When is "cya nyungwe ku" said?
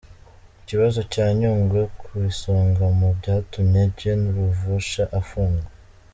1.13-2.09